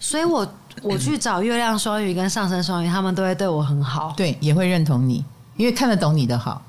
[0.00, 0.46] 所以我
[0.82, 5.22] 我去找月亮双鱼跟上升双鱼，他们都会对我很好，对，也会认同你。
[5.56, 6.62] 因为看得懂你的好，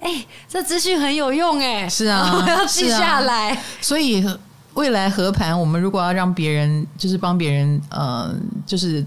[0.00, 3.50] 哎、欸，这资讯很有用哎，是啊，我 要记下来。
[3.50, 4.26] 啊、所以
[4.74, 8.34] 未来合盘，我们如果要让别人，就是帮别人，呃，
[8.64, 9.04] 就是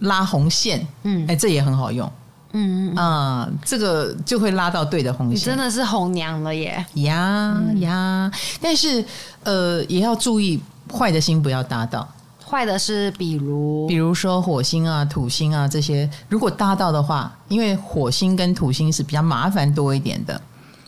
[0.00, 2.10] 拉红线，嗯，哎、欸，这也很好用，
[2.52, 8.30] 嗯嗯啊、呃，这个就会拉到对的红线，你真的是红娘了耶，呀呀！
[8.60, 9.04] 但是
[9.44, 10.60] 呃，也要注意
[10.92, 12.06] 坏的心不要搭到。
[12.46, 20.40] 坏的是，比如比如说火星啊、土星啊这些，如果搭到的话，因为火星跟土星是比较麻烦多一点的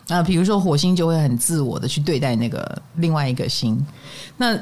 [0.07, 0.21] 啊。
[0.21, 3.83] 比如说火星就会很自我的去对待那个另外一个星，
[4.37, 4.57] 那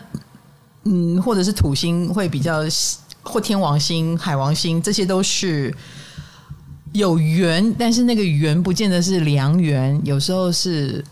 [0.84, 2.62] 嗯，或者是土星会比较
[3.22, 5.76] 或天王星、海王星，这些都是
[6.94, 11.04] 有缘，但是那个缘不见得是良缘，有时候是。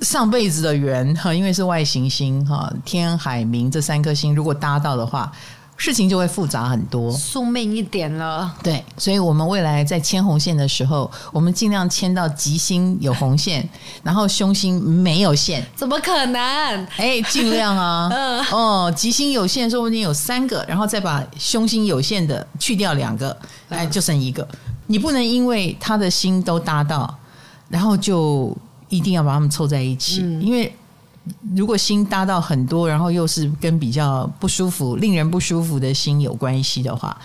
[0.00, 5.30] 上辈子的缘哈，因为是外行星哈，天海明这三颗星如果搭到的话，
[5.76, 8.52] 事情就会复杂很多，宿命一点了。
[8.62, 13.68] 对，所以我们未来在牵红线的时候，我们尽量牵到吉星有红线，
[14.04, 15.64] 然后凶星没有线。
[15.74, 16.40] 怎么可能？
[16.96, 18.08] 哎，尽量啊。
[18.14, 23.36] 嗯哦，吉星有线，说不定有三个，然后再把凶星有线的去掉两个，
[23.68, 24.46] 哎，就剩一个。
[24.86, 27.12] 你不能因为他的心都搭到，
[27.68, 28.56] 然后就。
[28.88, 30.72] 一定要把他们凑在一起，嗯，因为
[31.54, 37.16] 如果心搭到很多，然后又是跟比较不舒服、令人不舒服的心有关系的话，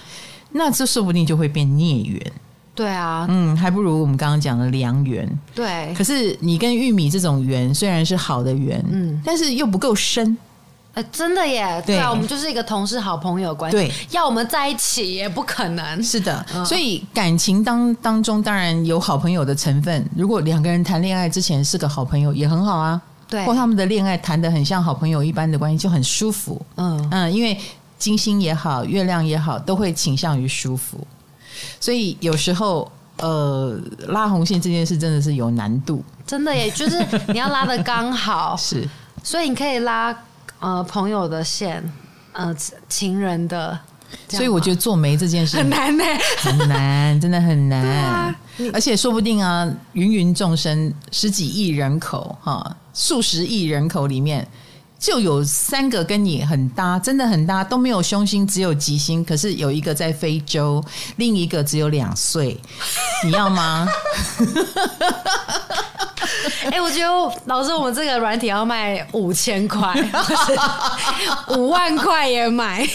[0.52, 2.32] 那这说不定就会变孽缘。
[2.76, 5.40] 对啊，嗯，还不如我们刚刚讲的良缘。
[5.54, 10.38] 对，可是你跟玉米这种缘虽然是好的缘，嗯，但是又不够深。
[10.94, 11.82] 哎，真的耶！
[11.88, 13.78] 对啊，我们就是一个同事、好朋友关系。
[13.78, 16.04] 对，要我们在一起也不可能。
[16.04, 20.08] 是的，所以感情当当中当然有好朋友的成分。
[20.16, 23.02] 如果两个人谈恋爱之前是个好朋友，也很好啊。
[23.28, 26.64] 对，或他们的恋爱谈得很像好朋友一般的关系，就很舒服。
[26.76, 27.58] 嗯嗯，因为
[27.98, 31.00] 金星也好，月亮也好，都会倾向于舒服。
[31.80, 33.76] 所以有时候，呃，
[34.10, 36.04] 拉红线这件事真的是有难度。
[36.28, 38.56] 真的耶，就是你要拉的刚好。
[38.62, 38.88] 是，
[39.24, 40.16] 所以你可以拉。
[40.64, 41.84] 呃，朋友的线，
[42.32, 42.56] 呃
[42.88, 43.78] 情人的。
[44.30, 46.04] 所以我觉得做媒这件事很难呢，
[46.38, 48.34] 很难，真的很难。
[48.72, 54.48] 而且说不定啊，芸芸众生，十几亿人口，哈，数十亿人口里面，
[55.04, 59.22] 就有三个跟你很搭，真的很搭，都没有凶星，只有吉星。
[59.26, 60.82] 可是有一个在非洲，
[61.18, 62.58] 另一个只有两岁，
[63.26, 63.86] 你要吗？
[66.64, 69.94] 哎、欸，我觉得老师，我们这个软体要卖五千块，
[71.58, 72.88] 五万块也买。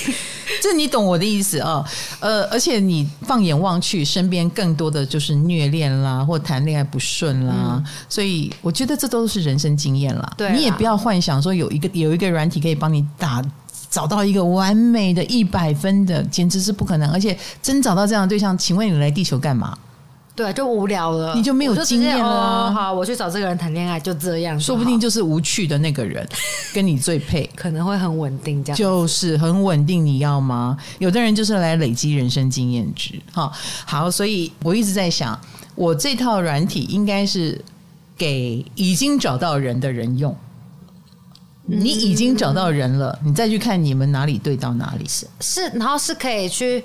[0.63, 1.85] 这你懂我的意思啊？
[2.21, 10.33] 呃，而且你放眼望去，身边更多的就是虐恋啦，或谈恋爱不顺啦，嗯、所以我觉得这都是人生经验啦。
[10.37, 13.43] 对啦，你也不要幻想说有一个有一个软体可以帮你打
[13.91, 17.11] 找到一个完美的一百分的，简直是不可能。
[17.11, 19.77] 而且真找到这样的对象，请问你来地球干嘛？
[20.39, 22.73] 对，就无聊了，你就没有经验了、哦。
[22.73, 26.25] 好，我去找这个人谈恋爱，就这样，说不定就是无趣的那个人
[26.73, 30.07] 跟你最配，可能会很稳定，这样就是很稳定。
[30.07, 30.79] 你要吗？
[31.01, 33.21] 有的人就是来累积人生经验值。
[33.33, 33.51] 哈，
[33.85, 35.37] 好，所以我一直在想，
[35.75, 37.61] 我这套软体应该是
[38.17, 40.33] 给已经找到人的人用。
[41.67, 46.85] 嗯、你已经找到人了，你再去看你们哪里对到哪里是是，然后是可以去。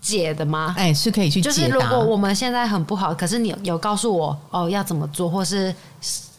[0.00, 0.74] 解的吗？
[0.76, 1.48] 哎，是可以去解。
[1.48, 5.74] 就是如果我们现在很不好，可是你有告诉我哦要怎么做，或是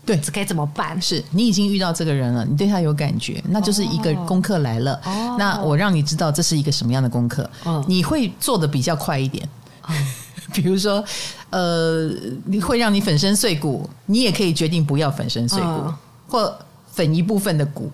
[0.05, 0.99] 对可以怎么办？
[1.01, 4.99] 是你已经遇到这个人了，你对他有感觉，那就是一个功课来了。
[5.05, 9.47] 哦，那我让你知道这是一个什么样的功课，哦，你会做的比较快一点。
[9.83, 9.93] 哦，
[10.53, 11.03] 比如说，
[11.51, 12.09] 呃，
[12.45, 15.95] 你会让你粉身碎骨，你也可以决定不要粉身碎骨，哦，
[16.27, 16.57] 或。
[16.91, 17.91] 粉一部分的骨，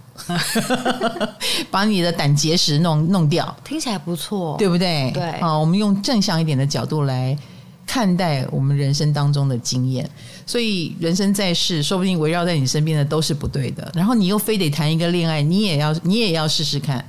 [1.70, 5.12] 把你的胆结石弄弄掉，听起来不错，对不对？
[5.14, 7.38] 对，啊，我们用正向一点的角度来
[7.86, 10.10] 看待我们人生当中的经验，
[10.46, 13.90] 所以人生在世，说不定围绕在你身边的都是不对的。
[13.94, 17.04] 然后你又非得谈一个恋爱，你也要你也要试试看。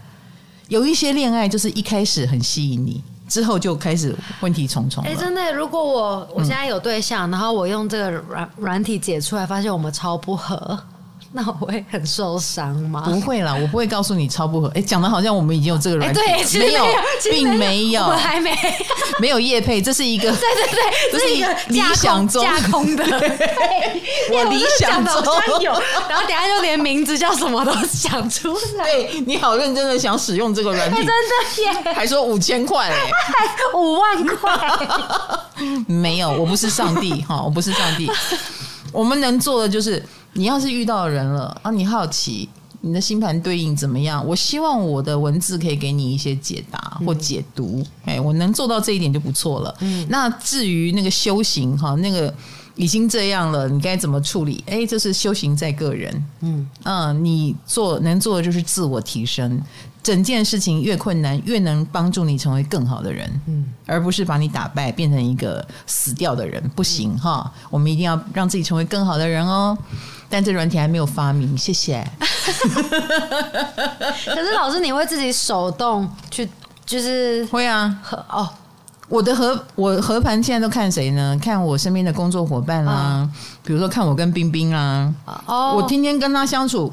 [0.68, 5.02] 有一些恋爱就是一开始很吸引你，之后就开始问题重重。
[5.04, 10.78] 哎，真的，如果我我现在有对象，嗯、然后我用这个软软体解出来，发现我们超不合。
[11.32, 13.02] 那我会很受伤吗？
[13.04, 14.68] 不会啦，我不会告诉你超不合。
[14.74, 16.86] 哎，讲的好像我们已经有这个软体，对，没有，
[17.30, 18.56] 并没有，我还没
[19.20, 23.04] 没有业配，这是一个， 对对对，这是一个理想中架空的。
[24.32, 25.22] 我理想中
[25.60, 25.72] 有，
[26.08, 28.84] 然后等下就连名字叫什么都想出来。
[28.84, 33.12] 对，你好认真的想使用这个软体，真的耶，还说五千块，哎，
[33.74, 34.50] 五万块，
[35.86, 38.10] 没有，我不是上帝哈，我不是上帝，
[38.92, 40.02] 我们能做的就是。
[40.34, 42.48] 你要是遇到人了啊，你好奇
[42.80, 44.24] 你的星盘对应怎么样？
[44.24, 47.84] 我希望我的文字可以给你一些解答或解读。
[48.04, 49.74] 哎、嗯，我能做到这一点就不错了。
[49.80, 52.32] 嗯，那至于那个修行哈，那个
[52.76, 54.62] 已经这样了，你该怎么处理？
[54.68, 56.24] 哎，这是修行在个人。
[56.40, 59.60] 嗯嗯，你做能做的就是自我提升。
[60.08, 67.52] 整件事情越困难，越能帮助你成为更好的人，嗯，而不是把你打败，变成一个死掉的人，不行哈。
[67.68, 69.76] 我们一定要让自己成为更好的人哦。
[70.30, 72.02] 但这软体还没有发明，谢谢。
[74.24, 76.48] 可是老师，你会自己手动去，
[76.86, 77.94] 就是会啊。
[78.30, 78.48] 哦，
[79.10, 81.38] 我的和我合盘现在都看谁呢？
[81.38, 85.14] 看我身边的工作伙伴啦、啊，嗯、比如说看我跟冰冰啊。
[85.44, 86.90] 哦，我天天跟他相处。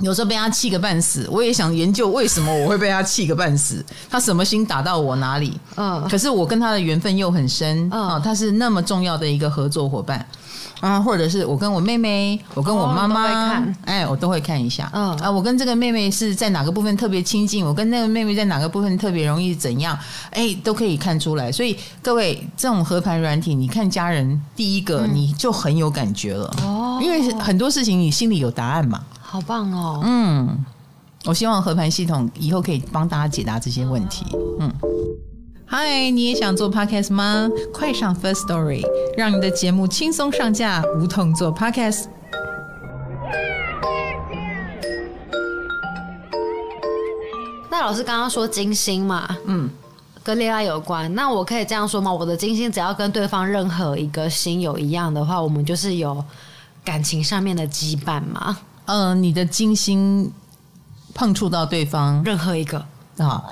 [0.00, 3.84] 有时候被他气个半死，我也想研究为什么我会被他气个半死。
[4.08, 5.58] 他什么心打到我哪里？
[5.76, 10.24] 嗯，可是我跟他的缘分又很深啊、嗯，他是那么重要的一个合作伙伴
[10.80, 14.88] 啊，或者是我跟我妹妹，我跟我妈妈，哦、哎，我都会看一下。
[14.94, 17.64] 嗯啊，我跟这个妹妹是在哪个部分特别亲近？
[17.64, 19.98] 我跟那个妹妹在哪个部分特别容易怎样？
[20.30, 21.50] 哎，都可以看出来。
[21.50, 29.02] 所以各位，这种合盘软体，你看家人第一个你就很有感觉了哦，因为很多事情你心里有答案嘛。
[29.30, 30.00] 好棒哦！
[30.04, 30.64] 嗯，
[31.26, 34.24] 我希望和盘系统以后可以帮大家解答这些问题。
[34.58, 34.72] 嗯，
[35.66, 37.46] 嗨，你也想做 Podcast 吗？
[37.70, 38.82] 快上 First Story，
[39.18, 42.06] 让你的节目轻松上架，无痛做 Podcast。
[47.70, 49.68] 那老师刚刚说金星嘛，嗯，
[50.24, 51.14] 跟恋爱有关。
[51.14, 52.10] 那我可以这样说吗？
[52.10, 56.24] 我的金星只要跟对方任何一个星有一样的话，我们就是有
[56.82, 58.56] 感情上面的羁绊吗？
[58.88, 60.32] 嗯、呃，你的金星
[61.12, 62.82] 碰触到对方任何一个
[63.18, 63.44] 啊，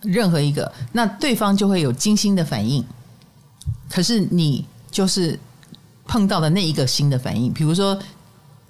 [0.00, 2.84] 任何一个，那对方就会有金星的反应。
[3.90, 5.36] 可是你就是
[6.06, 7.98] 碰到的那一个星的反应，比如说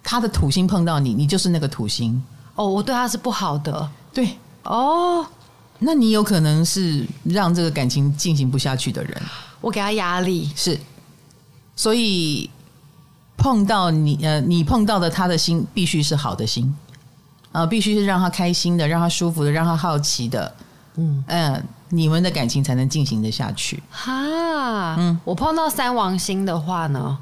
[0.03, 2.23] 他的土星碰到你，你就是那个土星。
[2.55, 3.91] 哦，我对他是不好的。
[4.11, 5.27] 对，哦，
[5.81, 9.23] 那你有可能是让这个感情进行不下去的人。
[9.61, 10.81] 我给他压力，是，
[11.77, 12.49] 所以。
[13.45, 16.75] 碰到你呃，你碰到的他的心必须是好的心。
[17.53, 20.55] 呃，必须是让他开心的，让他舒服的，让他好奇的，
[20.97, 21.23] 嗯。
[21.27, 23.83] 嗯、呃，你们的感情才能进行的下去。
[23.91, 27.19] 哈，嗯，我碰到三王星的话呢，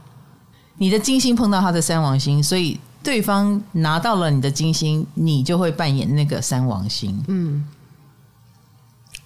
[0.77, 7.21] 你的金星碰到他的三王星，所以对方拿到了你的金星，你就会扮演那个三王星。
[7.27, 7.67] 嗯，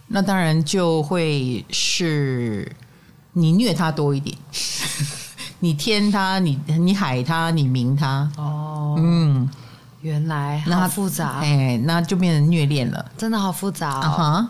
[0.08, 2.74] 那当然就会是
[3.34, 4.34] 你虐他多一点，
[5.60, 8.30] 你天他，你你海他，你明他。
[8.36, 9.48] 哦，嗯。
[10.02, 14.48] 原来好复杂，哎，那就变成虐恋了，真的好复杂啊，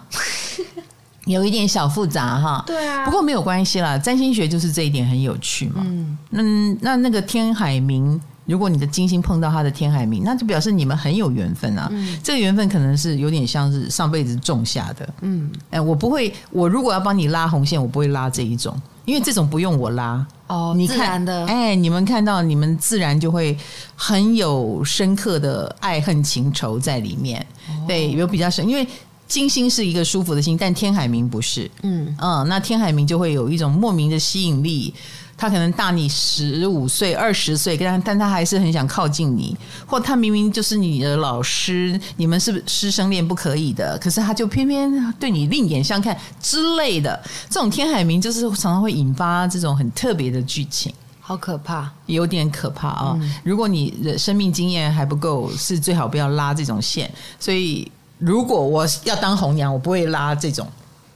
[1.24, 2.62] 有一点小复杂哈。
[2.66, 5.82] 对啊，不过没有关系啦，占星学就是这一点很有趣嘛。
[5.86, 6.42] 嗯，那
[6.82, 11.88] 那那个天海冥，如果你的金星碰到他的天海明，那就表示你们很有缘分啊。
[11.90, 15.08] 嗯，这个缘分可能是有点像是上辈子种下的。
[15.22, 20.24] 嗯，哎，我不会，我如果要帮你拉红线，我不会拉这一种，因为这种不用我拉。
[20.46, 23.58] 哦，你看的，哎，你们看到，你们自然就会
[23.96, 27.44] 很有深刻的爱恨情仇在里面。
[27.68, 28.86] 哦、对，有比较深，因为
[29.26, 31.68] 金星是一个舒服的星，但天海明不是。
[31.82, 34.94] 嗯嗯，那天海明就会有一种莫名的吸引力。
[35.36, 39.56] 他可能大你十五岁、二十岁，但但他还是很想靠近你，
[39.86, 47.22] 或他明明就是你的老师，你们是师生恋不可以的，可是他就偏偏对你另眼相看之类的。
[47.50, 53.18] 这种天海明就是常常会引发这种很特别的剧情，好可怕，有点可怕啊、哦！
[53.20, 57.10] 嗯、如果你的生命经验还不够，是最好不要拉这种线。
[57.38, 60.66] 所以，如果我要当红娘，我不会拉这种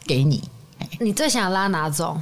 [0.04, 0.42] 给你。
[0.98, 2.20] 你最想拉哪种？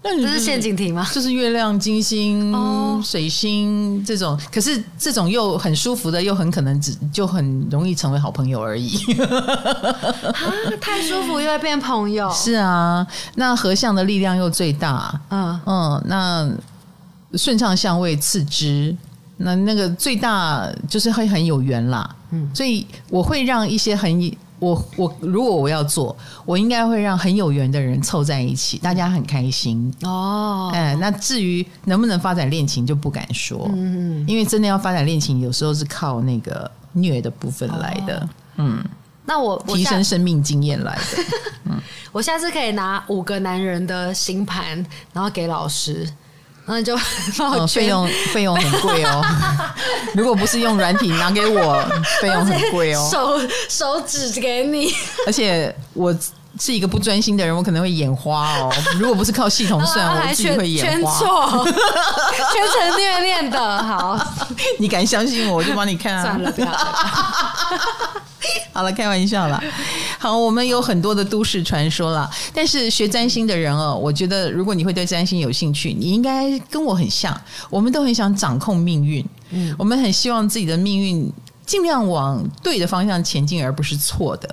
[0.00, 1.06] 这是陷阱题吗？
[1.12, 8.96] 就是月亮、金星、哦、水星这种，可是这种又很舒服的，又很可能只就很容易成为好朋友而已。
[9.20, 10.34] 啊，
[10.80, 12.32] 太舒服又会变朋友。
[12.32, 15.20] 是啊，那合相的力量又最大。
[15.28, 16.48] 嗯嗯，那
[17.36, 18.96] 顺畅相位次之，
[19.36, 22.16] 那那个最大就是会很有缘啦。
[22.30, 24.32] 嗯，所以我会让一些很。
[24.58, 30.70] 我我如果我要做，我应该会让很有缘的人凑在一起，大家很开心哦。
[30.74, 33.70] 哎，那至于能不能发展恋情，就不敢说。
[33.72, 38.18] 嗯，因为真的要发展恋情，有时候是靠那个虐的部分来的。
[38.18, 38.84] 哦、嗯，
[39.24, 41.24] 那我，我提升生命经验来的。
[41.70, 41.80] 嗯，
[42.10, 46.08] 我下次可以拿五个男人的星盘，然后给老师。
[46.68, 46.96] 那就
[47.66, 49.24] 费用 费用很贵哦。
[50.14, 51.82] 如果不是用软体拿给我，
[52.20, 53.08] 费用很贵哦。
[53.10, 54.94] 手手指给你，
[55.26, 56.14] 而且我
[56.58, 58.72] 是一个不专心的人，我可能会眼花哦。
[58.98, 61.18] 如果不是靠系统算， 我自己会眼花。
[61.18, 64.18] 错，全程虐恋的好，
[64.78, 66.22] 你敢相信我，我就帮你看啊。
[66.22, 66.78] 算了，不要了。
[68.72, 69.62] 好了，开玩笑了。
[70.18, 77.38] 好，我们有很多的都市传说了，但是学占星的人哦，我觉得如果你会对占星有兴趣，你应该跟我很像，
[77.68, 81.30] 我们都很想掌控命运，嗯，我们很希望自己的命运
[81.66, 84.48] 尽量往对的方向前进，而不是错的，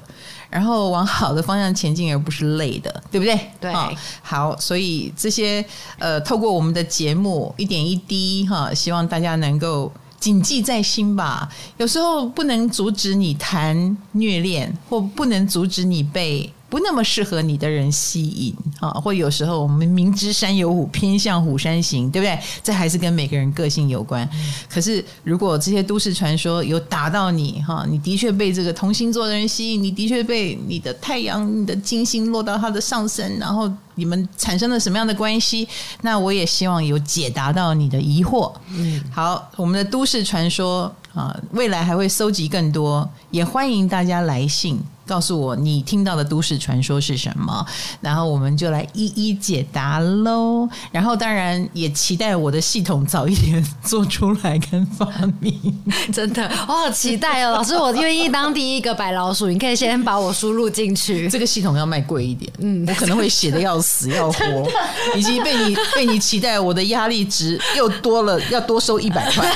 [0.55, 3.37] 然后往好的方向前进，而不是累的，对不对？
[3.59, 3.73] 对，
[4.21, 5.63] 好，所以这些
[5.99, 9.91] 呃，透过我们的节目一点一滴哈，希望大家能够。
[10.17, 11.47] 谨记在心吧，
[11.77, 22.37] 有时候不能阻止你谈虐恋，或不能阻止你被不那么适合你的人吸引啊，或有时候我们明知山有虎，偏向虎山行，对不对？
[22.61, 24.29] 这还是跟每个人个性有关。
[24.33, 35.65] 嗯、可是如果这些都市传说有打到你哈，你的确被这个同星座的人吸引，你的确被你的太阳、你的金星落到他的上升，然后你们产生了什么样的关系？
[36.01, 38.51] 那我也希望有解答到你的疑惑。
[38.71, 44.77] 嗯，好，我们的都市传说啊，未来还会搜集更多，也欢迎大家来信。
[45.05, 47.65] 告诉我你听到的都市传说是什么，
[48.01, 50.67] 然后我们就来一一解答喽。
[50.91, 55.07] 然后当然也期待我的系统早一点做出来跟发
[55.39, 55.55] 明。
[56.11, 57.53] 真的，我好期待哦！
[57.53, 61.27] 老师，我愿意当第一个白老鼠，你可以先把我输入进去。
[61.29, 64.69] 这个系统要卖贵一点，嗯，我可能会写的要死要活，
[65.15, 69.51] 以及被你被你期待，我的压力值又多了， 要多收一百块。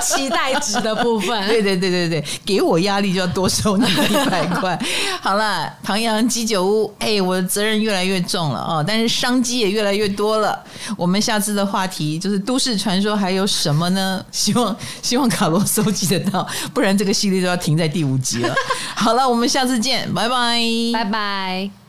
[0.00, 3.86] 期待值的部分，对对对对对，给我压力就要多收你。
[4.12, 4.78] 一百块，
[5.20, 10.62] 好了，唐阳鸡酒屋，哎，我的责任越来越重了哦，但是商机也越来越多了。
[10.96, 14.24] 我们下次的话题就是都市传说还有什么呢？
[14.30, 18.54] 希望 希望卡罗搜集得到，不然这个系列都要停在第五集了。
[18.94, 20.60] 好了，我们下次见，拜拜，
[20.92, 21.81] 拜拜。